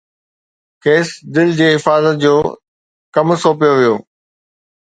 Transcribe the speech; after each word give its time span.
کيس 0.83 1.07
دل 1.33 1.47
جي 1.59 1.67
حفاظت 1.75 2.15
جو 2.23 2.35
ڪم 3.15 3.27
سونپيو 3.41 3.73
ويو 3.77 3.95